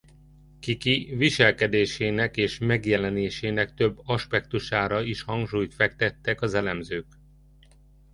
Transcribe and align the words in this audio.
Kiki 0.59 1.13
viselkedésének 1.17 2.37
és 2.37 2.57
megjelenésének 2.57 3.73
több 3.73 3.99
aspektusára 4.05 5.01
is 5.03 5.21
hangsúlyt 5.21 5.73
fektettek 5.73 6.41
az 6.41 6.53
elemzők. 6.53 7.05